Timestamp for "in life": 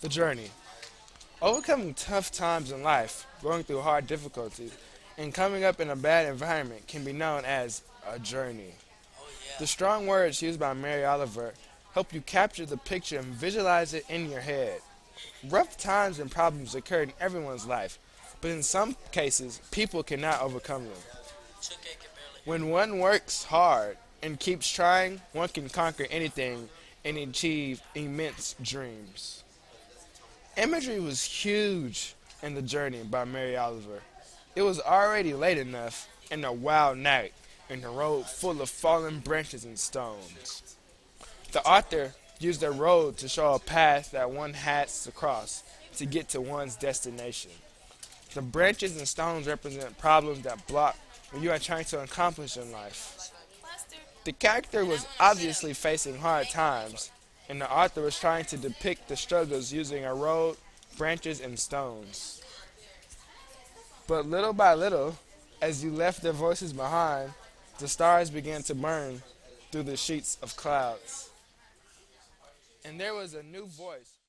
2.72-3.26, 52.58-53.30